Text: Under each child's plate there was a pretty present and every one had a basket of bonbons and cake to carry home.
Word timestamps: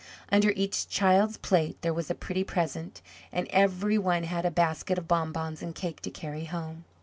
Under 0.31 0.49
each 0.55 0.87
child's 0.89 1.37
plate 1.37 1.79
there 1.83 1.93
was 1.93 2.09
a 2.09 2.15
pretty 2.15 2.43
present 2.43 3.03
and 3.31 3.47
every 3.51 3.99
one 3.99 4.23
had 4.23 4.47
a 4.47 4.49
basket 4.49 4.97
of 4.97 5.07
bonbons 5.07 5.61
and 5.61 5.75
cake 5.75 5.99
to 6.01 6.09
carry 6.09 6.45
home. 6.45 6.85